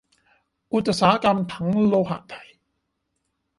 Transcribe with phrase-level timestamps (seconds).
[0.73, 2.49] อุตสาหกรรมถังโลหะไทย